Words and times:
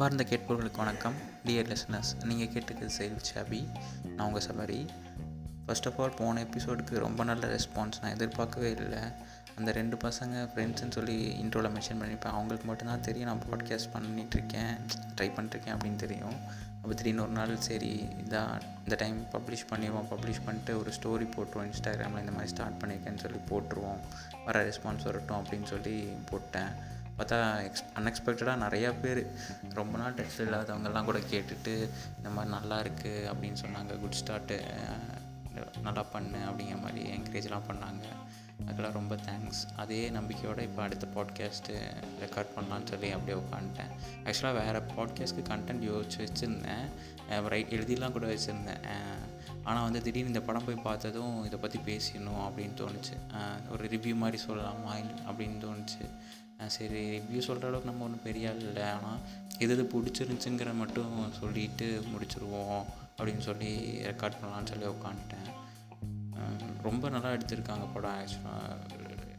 அன்பார்ந்த 0.00 0.36
கேட்பவர்களுக்கு 0.36 0.76
வணக்கம். 0.76 1.12
Dear 1.44 1.76
listeners 1.76 2.24
நீங்கள் 2.24 2.46
கேட்டுக்கிறது 2.46 2.86
செயல் 2.86 3.20
சாபி. 3.34 3.68
நான் 4.16 4.26
உங்கள் 4.26 4.42
சபரி. 4.46 4.86
ஃபர்ஸ்ட் 5.66 5.86
ஆஃப் 5.86 6.00
ஆல் 6.00 6.14
போன 6.14 6.42
எபிசோடுக்கு 6.42 6.98
ரொம்ப 6.98 7.24
நல்ல 7.24 7.46
ரெஸ்பான்ஸ் 7.46 8.00
நான் 8.02 8.12
எதிர்பார்க்கவே 8.12 8.70
இல்லை. 8.70 8.98
அந்த 9.56 9.72
ரெண்டு 9.72 9.96
பசங்க 9.96 10.48
ஃப்ரெண்ட்ஸ்னு 10.54 10.90
சொல்லி 10.90 11.42
இன்ட்ரோவில் 11.42 11.70
மென்ஷன் 11.70 12.00
பண்ணியிருப்பேன். 12.00 12.32
அவங்களுக்கு 12.32 12.66
மட்டும்தான் 12.66 13.00
தெரியும் 13.00 13.28
நான் 13.28 13.42
பாட்காஸ்ட் 13.50 13.88
பண்ணிகிட்ருக்கேன் 13.94 14.76
ட்ரை 15.16 15.30
பண்ணிட்டுருக்கேன் 15.30 15.76
அப்படின்னு 15.76 15.96
தெரியும். 15.96 16.34
அப்போ 16.82 16.94
திடீர்னு 16.94 17.22
ஒரு 17.22 17.30
நாள் 17.30 17.60
சரி 17.60 18.00
இதான் 18.00 18.60
இந்த 18.78 18.94
டைம் 18.96 19.26
பப்ளிஷ் 19.32 19.72
பண்ணிடுவோம் 19.72 20.06
பப்ளிஷ் 20.10 20.44
பண்ணிட்டு 20.44 20.78
ஒரு 20.78 20.90
ஸ்டோரி 20.90 21.28
போட்டுருவோம் 21.28 21.72
இன்ஸ்டாகிராமில் 21.72 22.18
இந்த 22.18 22.32
மாதிரி 22.32 22.46
ஸ்டார்ட் 22.46 22.82
பண்ணியிருக்கேன்னு 22.82 23.18
சொல்லி 23.18 23.38
போட்டுருவோம். 23.48 23.98
வர 24.44 24.68
ரெஸ்பான்ஸ் 24.68 25.04
வரட்டும் 25.04 25.44
அப்படின்னு 25.44 25.64
சொல்லி 25.64 26.08
போட்டேன். 26.30 26.98
பார்த்தா 27.20 27.38
எக்ஸ் 27.68 27.82
அன்எக்ஸ்பெக்டடாக 27.98 28.60
நிறையா 28.64 28.90
பேர். 29.00 29.20
ரொம்ப 29.78 29.94
நாள் 30.02 30.14
டச் 30.18 30.38
இல்லாதவங்கெல்லாம் 30.44 31.08
கூட 31.08 31.18
கேட்டுட்டு 31.32 31.74
இந்த 32.18 32.28
மாதிரி 32.36 32.52
நல்லா 32.56 32.76
இருக்குது 32.84 33.26
அப்படின்னு 33.32 33.58
சொன்னாங்க. 33.64 33.98
குட் 34.02 34.20
ஸ்டார்ட்டு 34.20 34.56
நல்லா 35.86 36.02
பண்ணு 36.14 36.38
அப்படிங்கிற 36.48 36.78
மாதிரி 36.84 37.00
என்கரேஜ்லாம் 37.16 37.68
பண்ணாங்க. 37.70 38.04
அதுக்கெல்லாம் 38.64 38.96
ரொம்ப 38.98 39.14
தேங்க்ஸ் 39.26 39.60
அதே 39.82 39.98
நம்பிக்கையோடு 40.16 40.64
இப்போ 40.68 40.80
அடுத்த 40.86 41.06
பாட்காஸ்ட்டு 41.16 41.74
ரெக்கார்ட் 42.22 42.54
பண்ணலான்னு 42.56 42.90
சொல்லி 42.92 43.10
அப்படியே 43.16 43.36
உட்காந்துட்டேன். 43.42 43.92
ஆக்சுவலாக 44.26 44.58
வேறு 44.60 44.80
பாட்காஸ்ட்க்கு 44.96 45.44
கண்டென்ட் 45.52 45.86
யோசிச்சு 45.90 46.20
வச்சுருந்தேன். 46.24 46.86
ரைட் 47.54 47.74
எழுதிலாம் 47.78 48.16
கூட 48.16 48.26
வச்சுருந்தேன். 48.34 48.84
ஆனால் 49.68 49.86
வந்து 49.86 50.02
திடீர்னு 50.06 50.32
இந்த 50.32 50.42
படம் 50.48 50.66
போய் 50.68 50.84
பார்த்ததும் 50.88 51.34
இதை 51.48 51.58
பற்றி 51.64 51.80
பேசிடணும் 51.90 52.42
அப்படின்னு 52.48 52.76
தோணுச்சு. 52.82 53.16
ஒரு 53.72 53.84
ரிவ்யூ 53.94 54.14
மாதிரி 54.24 54.40
சொல்லலாமா 54.48 54.94
அப்படின்னு 55.30 55.58
தோணுச்சு. 55.66 56.04
சரி 56.66 57.18
ரிவ்யூ 57.18 57.38
சொல்கிற 57.38 57.68
அளவுக்கு 57.68 57.90
நம்ம 57.90 58.04
ஒன்றும் 58.04 58.22
பெரிய 58.22 58.48
ஆள் 58.50 58.58
இல்லை. 58.58 58.82
ஆனால் 58.82 59.18
எது 59.58 59.72
எது 59.76 59.84
பிடிச்சிருந்துச்சுங்கிற 59.92 60.74
மட்டும் 60.74 61.32
சொல்லிட்டு 61.40 62.02
முடிச்சிருவோம் 62.12 62.82
அப்படின்னு 63.18 63.38
சொல்லி 63.38 64.00
ரெக்கார்ட் 64.02 64.38
பண்ணலான்னு 64.40 64.70
சொல்லி 64.72 64.86
உட்காந்துட்டேன். 64.86 65.48
ரொம்ப 66.82 67.08
நல்லா 67.08 67.30
எடுத்திருக்காங்க 67.32 67.86
படம் 67.94 68.18
ஆக்சுவலாக 68.20 68.78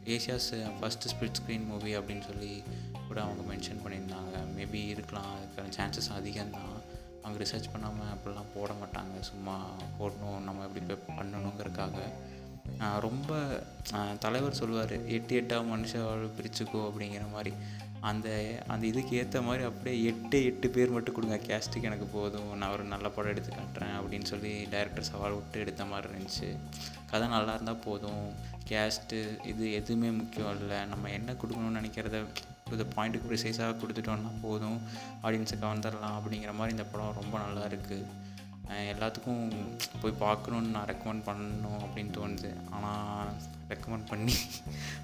Asia's 0.04 0.50
first 0.80 1.10
split 1.12 1.38
screen 1.40 1.66
movie 1.66 1.96
அப்படின்னு 1.96 2.26
சொல்லி 2.26 2.62
கூட 3.08 3.22
அவங்க 3.22 3.54
மென்ஷன் 3.54 3.82
பண்ணியிருந்தாங்க. 3.84 4.34
மேபி 4.56 4.80
இருக்கலாம் 4.86 5.34
அதுக்கான 5.36 5.72
சான்சஸ் 5.76 6.12
அதிகம்தான். 6.18 6.76
அவங்க 7.22 7.44
ரிசர்ச் 7.44 7.72
பண்ணாமல் 7.72 8.12
அப்படிலாம் 8.14 8.52
போட 8.54 8.72
மாட்டாங்க. 8.82 9.20
சும்மா 9.20 9.56
போடணும் 9.98 10.40
நம்ம 10.40 10.66
எப்படி 10.68 11.00
பண்ணணுங்கிறதுக்காக. 11.18 11.98
ரொம்ப 13.06 13.30
தலைவர் 14.24 14.58
சொல்லுவார் 14.60 14.94
எட்டு 15.16 15.32
எட்டாக 15.40 15.68
மனுஷாவோட 15.72 16.28
பிரிச்சுக்கோ 16.38 16.80
அப்படிங்கிற 16.88 17.24
மாதிரி. 17.36 17.52
அந்த 18.10 18.28
அந்த 18.72 18.84
இதுக்கு 18.90 19.12
ஏற்ற 19.18 19.40
மாதிரி 19.48 19.62
அப்படியே 19.68 19.96
எட்டு 20.10 20.38
எட்டு 20.44 20.68
பேர் 20.76 20.94
மட்டும் 20.94 21.16
கொடுங்க 21.16 21.36
கேஸ்ட்டுக்கு 21.48 21.88
எனக்கு 21.90 22.06
போதும் 22.14 22.48
நான் 22.60 22.72
ஒரு 22.76 22.84
நல்ல 22.92 23.08
படம் 23.16 23.32
எடுத்து 23.32 23.50
காட்டுறேன் 23.58 23.94
அப்படின்னு 23.98 24.28
சொல்லி 24.32 24.52
டைரக்டர் 24.72 25.08
சவால் 25.10 25.36
விட்டு 25.36 25.60
எடுத்த 25.64 25.84
மாதிரி 25.90 26.08
இருந்துச்சு. 26.12 26.48
கதை 27.10 27.26
நல்லா 27.34 27.54
இருந்தால் 27.56 27.84
போதும். 27.86 28.24
கேஸ்ட்டு 28.70 29.20
இது 29.52 29.64
எதுவுமே 29.80 30.10
முக்கியம் 30.20 30.58
இல்லை. 30.60 30.80
நம்ம 30.92 31.10
என்ன 31.18 31.36
கொடுக்கணும்னு 31.42 31.80
நினைக்கிறத 31.80 32.24
இந்த 32.74 32.84
பாயிண்ட்டுக்கு 32.96 33.30
ப்ரிசைஸாக 33.30 33.78
கொடுத்துட்டோம்னா 33.80 34.34
போதும். 34.46 34.78
ஆடியன்ஸுக்கு 35.22 35.66
வந்துடலாம் 35.72 36.18
அப்படிங்கிற 36.18 36.52
மாதிரி 36.58 36.76
இந்த 36.76 36.86
படம் 36.92 37.18
ரொம்ப 37.20 37.34
நல்லா 37.44 37.64
இருக்குது 37.70 38.06
எல்லாத்துக்கும் 38.68 39.54
போய் 40.00 40.20
பார்க்கணுன்னு 40.20 40.70
நான் 40.76 40.86
ரெக்கமெண்ட் 40.86 41.26
பண்ணணும் 41.26 41.82
அப்படின்னு 41.84 42.12
தோணுது. 42.18 42.50
ஆனால் 42.70 43.32
ரெக்கமெண்ட் 43.68 44.06
பண்ணி 44.06 44.34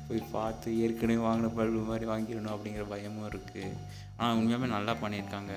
போய் 0.08 0.22
பார்த்து 0.32 0.80
ஏற்கனவே 0.80 1.24
வாங்கின 1.26 1.54
பல்பு 1.54 1.80
மாதிரி 1.80 2.06
வாங்கிடணும் 2.06 2.54
அப்படிங்கிற 2.56 2.88
பயமும் 2.88 3.28
இருக்குது 3.30 3.76
ஆனால் 4.16 4.36
உண்மையாகவே 4.36 4.70
நல்லா 4.70 4.92
பண்ணியிருக்காங்க. 4.92 5.52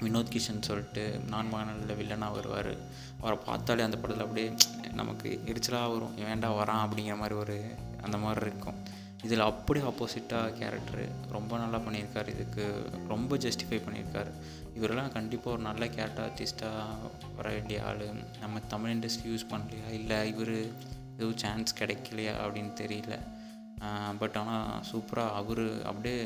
வினோத் 0.00 0.32
கிஷன் 0.34 0.66
சொல்லிட்டு 0.68 1.18
நான் 1.28 1.48
மகனில் 1.48 1.98
வில்லனாக 2.00 2.32
வருவார் 2.32 2.72
அவரை 3.20 3.38
பார்த்தாலே 3.44 3.82
அந்த 3.82 3.96
படத்தில் 3.96 4.26
அப்படியே 4.26 4.52
நமக்கு 4.92 5.42
எரிச்சலாக 5.46 5.92
வரும். 5.92 6.14
வேண்டாம் 6.14 6.58
வரான்? 6.60 6.84
அப்படிங்கிற 6.84 7.16
மாதிரி 7.16 7.34
ஒரு 7.34 7.74
அந்த 8.02 8.16
மாதிரி 8.18 8.46
இருக்கும். 8.46 8.78
இதில் 9.26 9.42
அப்படியே 9.48 9.84
ஆப்போசிட்டாக 9.88 10.52
கேரக்டரு 10.60 11.04
ரொம்ப 11.34 11.52
நல்லா 11.62 11.78
பண்ணியிருக்கார். 11.86 12.30
இதுக்கு 12.34 12.64
ரொம்ப 13.08 13.36
ஜஸ்டிஃபை 13.44 13.78
பண்ணியிருக்கார். 13.86 14.30
இவரெல்லாம் 14.78 15.12
கண்டிப்பாக 15.16 15.56
ஒரு 15.56 15.62
நல்ல 15.68 15.88
கேரக்டர் 15.88 16.26
ஆர்டிஸ்ட்டாக 16.28 17.34
வர 17.36 17.46
வேண்டிய 17.56 17.78
ஆள். 17.88 18.04
நம்ம 18.40 18.60
தமிழ் 18.72 18.94
இண்டஸ்ட்ரி 18.96 19.28
யூஸ் 19.32 19.50
பண்ணலையா? 19.52 19.88
இல்லை 19.98 20.18
இவர் 20.32 20.56
எதுவும் 21.16 21.38
சான்ஸ் 21.42 21.78
கிடைக்கலையா 21.80 22.34
அப்படின்னு 22.44 22.72
தெரியல. 22.82 23.16
பட் 24.18 24.36
ஆனால் 24.40 24.82
சூப்பராக 24.90 25.36
அவர் 25.40 25.64
அப்படியே 25.90 26.22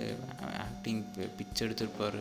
ஆக்டிங் 0.66 1.02
பிச் 1.38 1.62
எடுத்திருப்பார். 1.64 2.20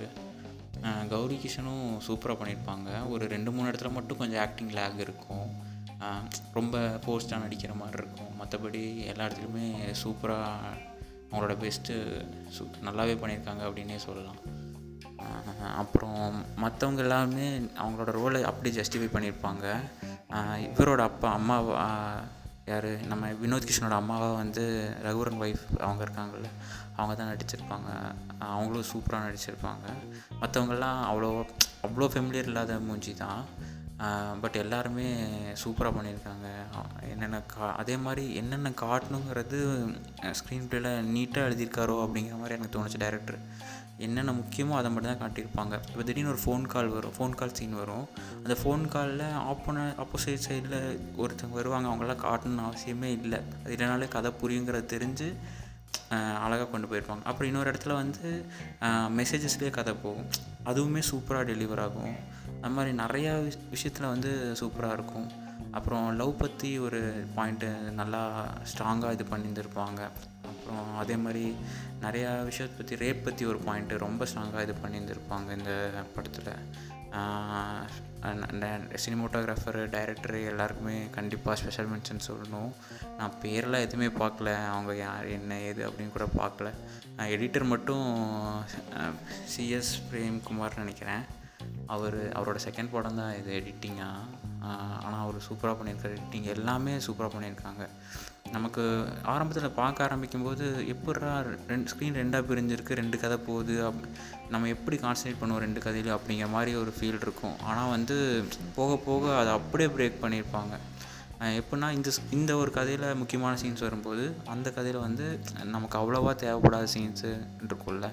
கௌரி 1.10 1.38
கிஷனும் 1.44 1.86
சூப்பராக 2.08 2.38
பண்ணியிருப்பாங்க. 2.42 2.90
ஒரு 3.14 3.26
ரெண்டு 3.34 3.52
மூணு 3.52 3.70
இடத்துல 3.72 3.92
மட்டும் 3.98 4.22
கொஞ்சம் 4.22 4.44
ஆக்டிங் 4.46 4.74
லேக் 4.80 5.00
இருக்கும். 5.06 5.48
ரொம்ப 6.54 6.78
போஸ்டாக 7.06 7.44
நடிக்கிற 7.44 7.74
மாதிரி 7.82 7.98
இருக்கும். 8.04 8.23
மற்றபடி 8.44 9.06
எல்லா 9.06 9.26
இடத்துலையுமே 9.26 9.96
சூப்பராக 10.04 10.46
அவங்களோட 11.32 11.54
பெஸ்ட்டு 11.64 11.96
சூ 12.50 12.66
நல்லாவே 12.84 13.16
பண்ணியிருக்காங்க 13.22 13.62
அப்படின்னே 13.70 13.96
சொல்லலாம். 13.96 14.62
அப்புறம் 15.76 16.46
மற்றவங்க 16.62 16.96
எல்லாருமே 16.96 17.60
அவங்களோட 17.60 18.12
ரோலை 18.12 18.42
அப்படியே 18.42 18.82
ஜஸ்டிஃபை 18.82 19.10
பண்ணியிருப்பாங்க. 19.14 19.66
இவரோட 20.76 20.98
அப்பா 20.98 21.32
அம்மா 21.32 21.58
யார்? 22.66 23.06
நம்ம 23.06 23.28
வினோத் 23.28 23.68
கிருஷ்ணனோட 23.70 23.96
அம்மாவாக 24.02 24.34
வந்து 24.34 24.64
ரகுவரன் 25.04 25.40
ஒய்ஃப் 25.46 25.80
அவங்க 25.80 26.04
இருக்காங்கள்ல 26.04 26.50
அவங்க 26.96 27.16
தான் 27.16 27.32
நடிச்சிருப்பாங்க. 27.32 27.90
அவங்களும் 28.40 28.86
சூப்பராக 28.94 29.26
நடிச்சிருப்பாங்க. 29.28 29.86
மற்றவங்கெல்லாம் 30.42 31.00
அவ்வளோ 31.12 31.46
அவ்வளோ 31.88 32.08
ஃபெமிலியர் 32.14 32.50
இல்லாத 32.52 32.80
மூஞ்சி 32.80 33.14
தான். 33.14 33.44
பட் 34.44 34.58
எல்லாருமே 34.62 35.06
சூப்பராக 35.62 35.94
பண்ணியிருக்காங்க. 35.98 36.48
என்னென்ன 37.12 37.38
கா 37.54 37.68
அதே 37.82 37.96
மாதிரி 38.06 38.24
என்னென்ன 38.42 38.72
காட்டணுங்கிறது 38.82 39.60
ஸ்க்ரீன் 40.40 40.68
ப்ளேயில் 40.72 41.08
நீட்டாக 41.16 41.48
எழுதியிருக்காரோ 41.50 41.96
அப்படிங்கிற 42.06 42.38
மாதிரி 42.42 42.58
எனக்கு 42.58 42.76
தோணுச்சு 42.76 43.04
டேரக்டர் 43.06 43.40
என்னென்ன 44.06 44.32
முக்கியமோ 44.40 44.74
அதை 44.78 44.90
மட்டும் 44.92 45.12
தான் 45.12 45.24
காட்டியிருப்பாங்க. 45.24 45.76
இப்போ 45.90 46.04
திடீர்னு 46.08 46.32
ஒரு 46.34 46.42
ஃபோன் 46.44 46.64
கால் 46.74 46.94
வரும் 46.96 47.16
ஃபோன் 47.18 47.36
கால் 47.40 47.58
சீன் 47.58 47.80
வரும். 47.82 48.06
அந்த 48.44 48.56
ஃபோன் 48.62 48.84
காலில் 48.94 49.26
ஆப்போன 49.52 49.86
ஆப்போசிட் 50.04 50.46
சைடில் 50.48 50.80
ஒருத்தவங்க 51.24 51.58
வருவாங்க 51.60 51.90
அவங்களாம் 51.92 52.24
காட்டணும்னு 52.28 52.68
அவசியமே 52.70 53.12
இல்லை. 53.20 53.40
அது 53.64 53.76
இல்லைனாலே 53.76 54.08
கதை 54.16 54.32
புரியுங்கிறத 54.42 54.92
தெரிஞ்சு 54.96 55.28
அழகாக 56.46 56.68
கொண்டு 56.72 56.88
போயிருப்பாங்க. 56.90 57.24
அப்புறம் 57.30 57.50
இன்னொரு 57.50 57.72
இடத்துல 57.72 57.94
வந்து 58.02 58.28
மெசேஜஸ்லேயே 59.20 59.72
கதை 59.78 59.94
போகும். 60.06 60.28
அதுவுமே 60.66 61.02
சூப்பராக 61.12 61.48
டெலிவர் 61.52 61.80
ஆகும். 61.80 62.16
அது 62.62 62.74
மாதிரி 62.74 62.98
நிறையா 62.98 63.32
விஷ் 63.46 63.70
விஷயத்தில் 63.70 64.08
வந்து 64.08 64.56
சூப்பராக 64.60 64.94
இருக்கும். 64.94 65.28
அப்புறம் 65.72 66.16
லவ் 66.16 66.38
பற்றி 66.38 66.80
ஒரு 66.80 67.26
பாயிண்ட்டு 67.38 67.70
நல்லா 67.92 68.48
ஸ்ட்ராங்காக 68.72 69.12
இது 69.12 69.24
பண்ணியிருந்துருப்பாங்க. 69.24 70.02
அப்புறம் 70.52 70.98
அதே 70.98 71.16
மாதிரி 71.16 71.56
நிறையா 72.02 72.44
விஷயத்தை 72.44 72.78
பற்றி 72.78 72.96
ரேப் 72.96 73.24
பற்றி 73.24 73.46
ஒரு 73.46 73.60
பாயிண்ட்டு 73.68 73.98
ரொம்ப 73.98 74.26
ஸ்ட்ராங்காக 74.26 74.62
இது 74.62 74.76
பண்ணியிருந்துருப்பாங்க 74.84 75.58
இந்த 75.58 75.72
படத்தில். 76.16 76.54
சினிமோட்டோகிராஃபர் 79.04 79.90
டைரக்டர் 79.90 80.36
எல்லாருக்குமே 80.36 81.08
கண்டிப்பாக 81.12 81.60
ஸ்பெஷல் 81.60 81.90
மென்ஷன் 81.90 82.26
சொல்லணும். 82.28 82.72
நான் 83.18 83.34
பேரெலாம் 83.42 83.86
எதுவுமே 83.88 84.10
பார்க்கல. 84.26 84.50
அவங்க 84.68 84.96
யார் 84.96 85.26
என்ன 85.26 85.60
ஏது 85.60 85.90
அப்படின்னு 85.90 86.12
கூட 86.12 86.28
பார்க்கல. 86.38 86.70
எடிட்டர் 87.18 87.72
மட்டும் 87.74 88.08
சிஎஸ் 89.56 89.94
பிரேம்குமார்னு 90.12 90.84
நினைக்கிறேன். 90.84 91.24
அவர் 91.88 92.18
அவரோட 92.40 92.60
செகண்ட் 92.68 92.92
படம் 92.92 93.16
தான் 93.16 93.38
இது 93.38 93.52
எடிட்டிங்காக 93.60 94.52
ஆனால் 95.06 95.24
அவர் 95.24 95.46
சூப்பராக 95.48 95.76
பண்ணியிருக்காரு. 95.80 96.16
எடிட்டிங் 96.18 96.48
எல்லாமே 96.56 96.94
சூப்பராக 97.06 97.32
பண்ணியிருக்காங்க. 97.36 97.86
நமக்கு 98.56 98.84
ஆரம்பத்தில் 99.34 99.78
பார்க்க 99.80 100.06
ஆரம்பிக்கும்போது 100.08 100.66
எப்படா 100.94 101.32
ரெண்டு 101.72 101.90
ஸ்க்ரீன் 101.92 102.20
ரெண்டாக 102.22 102.48
பிரிஞ்சிருக்கு 102.50 103.00
ரெண்டு 103.02 103.18
கதை 103.24 103.38
போகுது 103.48 103.76
அப் 103.88 104.02
நம்ம 104.54 104.70
எப்படி 104.76 104.98
கான்சன்ட்ரேட் 105.04 105.42
பண்ணுவோம் 105.42 105.64
ரெண்டு 105.66 105.80
கதையிலும் 105.86 106.16
அப்படிங்கிற 106.18 106.50
மாதிரி 106.56 106.74
ஒரு 106.82 106.94
ஃபீல் 106.98 107.22
இருக்கும். 107.26 107.56
ஆனால் 107.70 107.94
வந்து 107.96 108.18
போக 108.80 108.98
போக 109.08 109.38
அதை 109.42 109.54
அப்படியே 109.60 109.90
பிரேக் 109.96 110.24
பண்ணியிருப்பாங்க. 110.24 110.74
எப்படின்னா 111.60 111.88
இந்த 111.98 112.10
இந்த 112.38 112.52
ஒரு 112.62 112.72
கதையில் 112.78 113.06
முக்கியமான 113.22 113.54
சீன்ஸ் 113.62 113.84
வரும்போது 113.86 114.24
அந்த 114.54 114.68
கதையில் 114.76 115.00
வந்து 115.06 115.26
நமக்கு 115.74 115.96
அவ்வளோவா 116.00 116.32
தேவைப்படாத 116.44 116.88
சீன்ஸு 116.96 117.32
இருக்கும்ல. 117.68 118.08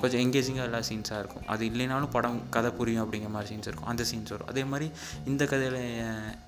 கொஞ்சம் 0.00 0.22
எங்கேஜிங்காக 0.24 0.68
எல்லா 0.68 0.80
சீன்ஸாக 0.88 1.20
இருக்கும். 1.22 1.46
அது 1.54 1.64
இல்லைனாலும் 1.70 2.14
படம் 2.16 2.38
கதை 2.56 2.70
புரியும் 2.70 3.02
அப்படிங்கிற 3.04 3.30
மாதிரி 3.36 3.50
சீன்ஸ் 3.52 3.68
இருக்கும். 3.70 3.90
அந்த 3.92 4.04
சீன்ஸ் 4.12 4.32
வரும். 4.34 4.50
அதே 4.52 4.64
மாதிரி 4.72 4.88
இந்த 5.24 5.46
கதையில் 5.52 5.80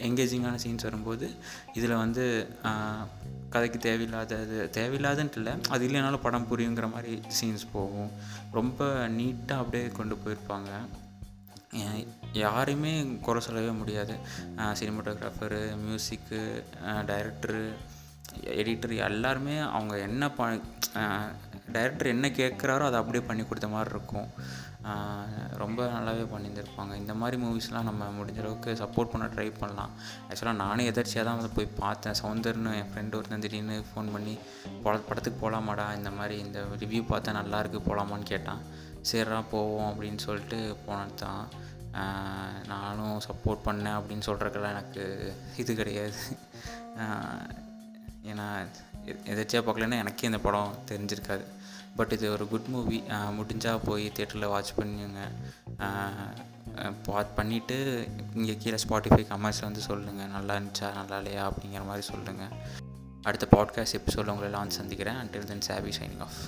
எங்கேஜிங்கான 0.08 0.58
சீன்ஸ் 0.64 0.88
வரும்போது 0.88 1.28
இதில் 1.72 2.00
வந்து 2.04 2.24
கதைக்கு 3.54 3.78
தேவையில்லாதது 3.88 4.58
தேவையில்லாதன்ட்டு 4.78 5.40
இல்லை 5.40 5.54
அது 5.68 5.88
இல்லைனாலும் 5.88 6.24
படம் 6.26 6.48
புரியுங்கிற 6.50 6.86
மாதிரி 6.92 7.14
சீன்ஸ் 7.38 7.64
போகும். 7.72 8.10
ரொம்ப 8.58 8.84
நீட்டாக 9.18 9.62
அப்படியே 9.62 9.88
கொண்டு 9.98 10.16
போயிருப்பாங்க. 10.22 10.70
யாரையுமே 12.42 12.92
குறை 13.26 13.40
சொல்லவே 13.46 13.72
முடியாது. 13.80 14.14
சினிமாட்டோகிராஃபரு 14.80 15.60
மியூசிக்கு 15.84 16.40
டைரக்டரு 17.10 17.62
எடிட்டர் 18.58 18.94
எல்லாருமே 19.08 19.56
அவங்க 19.76 19.94
என்ன 20.08 20.30
ப 20.38 20.48
டைரக்டர் 21.74 22.12
என்ன 22.14 22.28
கேட்குறாரோ 22.40 22.84
அதை 22.88 22.98
அப்படியே 23.00 23.24
பண்ணி 23.28 23.42
கொடுத்த 23.44 23.69
மாதிரி 23.69 23.94
இருக்கும். 23.94 24.28
ரொம்ப 25.62 25.81
நல்லாவே 25.94 26.25
பண்ணியிருந்திருப்பாங்க. 26.32 26.93
இந்த 27.02 27.12
மாதிரி 27.20 27.37
மூவிஸ்லாம் 27.43 27.88
நம்ம 27.88 28.08
முடிஞ்ச 28.19 28.38
அளவுக்கு 28.43 28.70
சப்போர்ட் 28.81 29.12
பண்ண 29.12 29.26
ட்ரை 29.34 29.46
பண்ணலாம். 29.61 29.93
ஆக்சுவலாக 30.29 30.61
நானே 30.62 30.84
எதர்ச்சியாக 30.93 31.25
தான் 31.29 31.38
வந்து 31.40 31.55
போய் 31.56 31.69
பார்த்தேன். 31.82 32.19
சவுந்தர்னு 32.20 32.73
என் 32.81 32.90
ஃப்ரெண்டு 32.93 33.19
ஒருத்தன் 33.19 33.44
திடீர்னு 33.44 33.76
ஃபோன் 33.90 34.12
பண்ணி 34.14 34.34
பட 34.84 34.94
படத்துக்கு 35.08 35.40
போகலாமாடா 35.44 35.87
இந்த 35.99 36.12
மாதிரி 36.19 36.37
இந்த 36.46 36.61
ரிவ்யூ 36.82 37.02
பார்த்தா 37.12 37.37
நல்லாயிருக்கு 37.40 37.81
போகலாமான்னு 37.88 38.31
கேட்டான். 38.32 38.62
சரிடா 39.11 39.40
போவோம் 39.55 39.88
அப்படின்னு 39.90 40.20
சொல்லிட்டு 40.26 40.58
போனது 40.87 41.17
தான். 41.25 41.44
நானும் 42.73 43.17
சப்போர்ட் 43.28 43.67
பண்ணேன் 43.69 43.96
அப்படின்னு 44.00 44.26
சொல்கிறக்கெல்லாம் 44.28 44.75
எனக்கு 44.76 45.02
இது 45.62 45.73
கிடையாது. 45.81 46.20
ஏன்னா 48.31 48.46
எதாச்சியாக 49.32 49.64
பார்க்கலன்னா 49.67 50.02
எனக்கே 50.02 50.28
இந்த 50.31 50.40
படம் 50.46 50.78
தெரிஞ்சிருக்காது. 50.90 51.44
பட் 51.96 52.12
இது 52.12 52.32
ஒரு 52.32 52.48
குட் 52.48 52.66
மூவி 52.66 53.02
முடிஞ்சால் 53.10 53.80
போய் 53.84 54.12
தேட்டரில் 54.16 54.48
வாட்ச் 54.48 54.74
பண்ணுங்க 54.76 55.20
பாத் 57.02 57.32
பண்ணிவிட்டு 57.36 57.76
இங்கே 58.34 58.56
கீழே 58.56 58.78
ஸ்பாட்டிஃபை 58.88 59.24
கமெண்ட்ஸில் 59.26 59.68
வந்து 59.68 59.80
சொல்லுங்கள் 59.80 60.26
நல்லா 60.26 60.56
இருந்துச்சா? 60.56 60.92
நல்லா 60.92 61.16
இல்லையா? 61.16 61.52
அப்படிங்கிற 61.52 61.84
மாதிரி 61.86 62.06
சொல்லுங்கள் 62.06 62.52
அடுத்த 63.22 63.46
பாட்காஸ்ட் 63.50 63.92
எபிசோடில் 63.92 64.34
உங்களெல்லாம் 64.34 64.62
வந்து 64.62 64.74
சந்திக்கிறேன். 64.74 65.14
அண்டில் 65.14 65.44
தென் 65.44 65.60
சாவி 65.60 65.90
சைனிங் 65.90 66.20
ஆஃப் 66.20 66.40